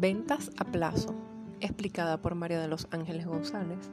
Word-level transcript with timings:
Ventas 0.00 0.50
a 0.56 0.64
plazo, 0.64 1.14
explicada 1.60 2.22
por 2.22 2.34
María 2.34 2.58
de 2.58 2.68
los 2.68 2.88
Ángeles 2.90 3.26
González, 3.26 3.90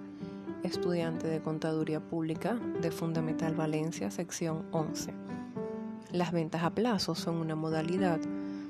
estudiante 0.64 1.28
de 1.28 1.42
Contaduría 1.42 2.00
Pública 2.00 2.58
de 2.82 2.92
Fundamental 2.92 3.54
Valencia, 3.56 4.10
sección 4.10 4.66
11. 4.72 5.14
Las 6.14 6.32
ventas 6.32 6.64
a 6.64 6.70
plazo 6.70 7.14
son 7.14 7.36
una 7.36 7.58
modalidad 7.58 8.22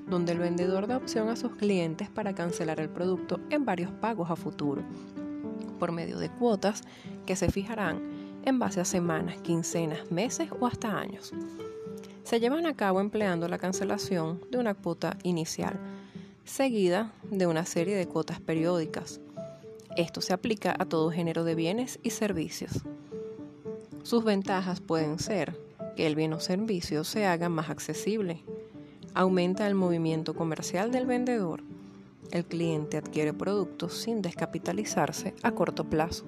donde 0.08 0.32
el 0.32 0.40
vendedor 0.40 0.88
da 0.88 0.98
opción 0.98 1.30
a 1.30 1.36
sus 1.36 1.52
clientes 1.58 2.10
para 2.10 2.34
cancelar 2.34 2.80
el 2.80 2.90
producto 2.90 3.40
en 3.52 3.66
varios 3.66 3.92
pagos 3.92 4.32
a 4.32 4.36
futuro, 4.36 4.82
por 5.78 5.92
medio 5.92 6.18
de 6.18 6.32
cuotas 6.32 6.82
que 7.28 7.36
se 7.36 7.52
fijarán 7.52 8.02
en 8.46 8.58
base 8.58 8.82
a 8.82 8.86
semanas, 8.86 9.38
quincenas, 9.44 10.10
meses 10.10 10.50
o 10.60 10.66
hasta 10.66 10.98
años. 10.98 11.34
Se 12.24 12.40
llevan 12.40 12.66
a 12.66 12.76
cabo 12.76 13.00
empleando 13.00 13.48
la 13.48 13.60
cancelación 13.60 14.42
de 14.50 14.58
una 14.58 14.74
cuota 14.74 15.20
inicial, 15.22 15.80
seguida 16.48 17.12
de 17.30 17.46
una 17.46 17.66
serie 17.66 17.96
de 17.96 18.08
cuotas 18.08 18.40
periódicas. 18.40 19.20
Esto 19.96 20.22
se 20.22 20.34
aplica 20.34 20.76
a 20.78 20.86
todo 20.86 21.12
género 21.12 21.44
de 21.44 21.56
bienes 21.56 22.00
y 22.04 22.12
servicios. 22.12 22.84
Sus 24.04 24.24
ventajas 24.24 24.80
pueden 24.80 25.20
ser 25.20 25.60
que 25.96 26.08
el 26.08 26.16
bien 26.16 26.34
o 26.34 26.40
servicio 26.40 27.04
se 27.04 27.26
haga 27.26 27.50
más 27.50 27.70
accesible, 27.70 28.44
aumenta 29.14 29.68
el 29.68 29.76
movimiento 29.76 30.36
comercial 30.36 30.92
del 30.92 31.06
vendedor, 31.06 31.64
el 32.32 32.46
cliente 32.46 32.98
adquiere 32.98 33.34
productos 33.34 33.94
sin 33.94 34.22
descapitalizarse 34.22 35.34
a 35.44 35.52
corto 35.52 35.86
plazo. 35.86 36.26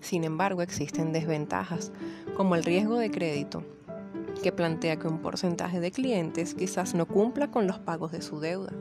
Sin 0.00 0.24
embargo, 0.24 0.62
existen 0.62 1.12
desventajas, 1.12 1.92
como 2.36 2.54
el 2.54 2.64
riesgo 2.64 2.98
de 2.98 3.10
crédito, 3.10 3.62
que 4.42 4.52
plantea 4.52 4.96
que 4.96 5.08
un 5.08 5.18
porcentaje 5.18 5.80
de 5.80 5.90
clientes 5.90 6.54
quizás 6.54 6.94
no 6.94 7.06
cumpla 7.06 7.50
con 7.50 7.66
los 7.66 7.78
pagos 7.78 8.12
de 8.12 8.22
su 8.22 8.40
deuda. 8.40 8.72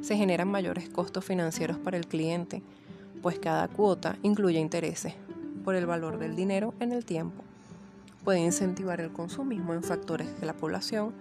Se 0.00 0.16
generan 0.16 0.48
mayores 0.48 0.88
costos 0.88 1.24
financieros 1.24 1.78
para 1.78 1.96
el 1.96 2.06
cliente, 2.06 2.62
pues 3.22 3.38
cada 3.38 3.68
cuota 3.68 4.16
incluye 4.22 4.58
intereses 4.58 5.14
por 5.64 5.74
el 5.74 5.86
valor 5.86 6.18
del 6.18 6.36
dinero 6.36 6.74
en 6.80 6.92
el 6.92 7.04
tiempo. 7.04 7.42
Puede 8.24 8.40
incentivar 8.40 9.00
el 9.00 9.10
consumismo 9.10 9.74
en 9.74 9.82
factores 9.82 10.40
de 10.40 10.46
la 10.46 10.54
población 10.54 11.12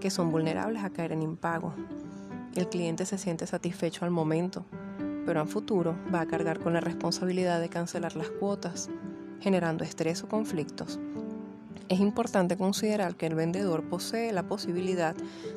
que 0.00 0.10
son 0.10 0.30
vulnerables 0.30 0.82
a 0.82 0.90
caer 0.90 1.12
en 1.12 1.22
impago, 1.22 1.74
el 2.56 2.68
cliente 2.68 3.06
se 3.06 3.16
siente 3.16 3.46
satisfecho 3.46 4.04
al 4.04 4.10
momento, 4.10 4.64
pero 5.24 5.40
en 5.40 5.46
futuro 5.46 5.94
va 6.12 6.22
a 6.22 6.26
cargar 6.26 6.58
con 6.58 6.72
la 6.72 6.80
responsabilidad 6.80 7.60
de 7.60 7.68
cancelar 7.68 8.16
las 8.16 8.28
cuotas, 8.28 8.90
generando 9.40 9.84
estrés 9.84 10.24
o 10.24 10.28
conflictos. 10.28 10.98
Es 11.88 12.00
importante 12.00 12.56
considerar 12.56 13.14
que 13.14 13.26
el 13.26 13.36
vendedor 13.36 13.84
posee 13.84 14.32
la 14.32 14.42
posibilidad 14.42 15.14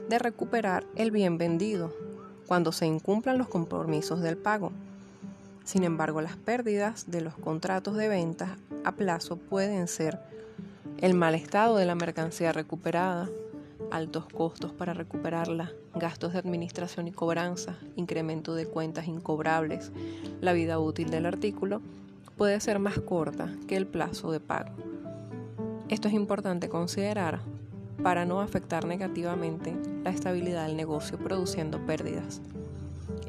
de 0.07 0.19
recuperar 0.19 0.85
el 0.95 1.09
bien 1.09 1.39
vendido 1.39 1.91
cuando 2.53 2.71
se 2.71 2.85
incumplan 2.85 3.39
los 3.39 3.47
compromisos 3.47 4.21
del 4.21 4.37
pago. 4.37 4.71
Sin 5.63 5.83
embargo, 5.83 6.21
las 6.21 6.37
pérdidas 6.37 7.09
de 7.09 7.21
los 7.21 7.33
contratos 7.33 7.97
de 7.97 8.07
venta 8.07 8.57
a 8.83 8.91
plazo 8.91 9.37
pueden 9.37 9.87
ser 9.87 10.19
el 11.01 11.15
mal 11.15 11.33
estado 11.33 11.77
de 11.77 11.87
la 11.87 11.95
mercancía 11.95 12.51
recuperada, 12.53 13.27
altos 13.89 14.27
costos 14.27 14.71
para 14.71 14.93
recuperarla, 14.93 15.71
gastos 15.95 16.33
de 16.33 16.37
administración 16.37 17.07
y 17.07 17.11
cobranza, 17.11 17.75
incremento 17.95 18.53
de 18.53 18.67
cuentas 18.67 19.07
incobrables, 19.07 19.91
la 20.39 20.53
vida 20.53 20.77
útil 20.77 21.09
del 21.09 21.25
artículo 21.25 21.81
puede 22.37 22.59
ser 22.59 22.77
más 22.77 22.99
corta 22.99 23.51
que 23.67 23.77
el 23.77 23.87
plazo 23.87 24.31
de 24.31 24.39
pago. 24.39 24.69
Esto 25.89 26.07
es 26.07 26.13
importante 26.13 26.69
considerar 26.69 27.39
para 28.01 28.25
no 28.25 28.41
afectar 28.41 28.85
negativamente 28.85 29.75
la 30.03 30.09
estabilidad 30.09 30.67
del 30.67 30.77
negocio 30.77 31.17
produciendo 31.17 31.85
pérdidas. 31.85 32.41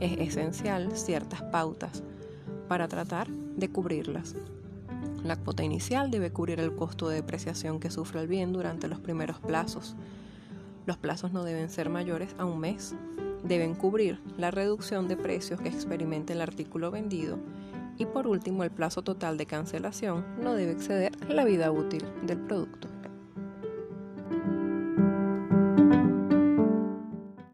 Es 0.01 0.19
esencial 0.19 0.97
ciertas 0.97 1.43
pautas 1.43 2.03
para 2.69 2.89
tratar 2.89 3.29
de 3.29 3.69
cubrirlas. 3.69 4.35
La 5.23 5.37
cuota 5.37 5.63
inicial 5.63 6.11
debe 6.11 6.31
cubrir 6.31 6.61
el 6.61 6.75
costo 6.75 7.09
de 7.09 7.17
depreciación 7.17 7.81
que 7.81 7.91
sufre 7.91 8.21
el 8.21 8.29
bien 8.29 8.53
durante 8.53 8.89
los 8.89 9.01
primeros 9.01 9.41
plazos. 9.41 9.97
Los 10.87 10.99
plazos 10.99 11.33
no 11.33 11.45
deben 11.45 11.71
ser 11.71 11.89
mayores 11.89 12.35
a 12.39 12.45
un 12.45 12.61
mes. 12.61 12.95
Deben 13.43 13.75
cubrir 13.75 14.21
la 14.37 14.51
reducción 14.51 15.09
de 15.09 15.17
precios 15.17 15.61
que 15.61 15.69
experimente 15.69 16.35
el 16.35 16.43
artículo 16.43 16.91
vendido. 16.91 17.39
Y 17.97 18.07
por 18.07 18.27
último, 18.27 18.65
el 18.65 18.71
plazo 18.71 19.03
total 19.03 19.39
de 19.39 19.47
cancelación 19.47 20.25
no 20.43 20.55
debe 20.55 20.73
exceder 20.73 21.13
la 21.29 21.45
vida 21.45 21.71
útil 21.71 22.05
del 22.27 22.41
producto. 22.41 22.89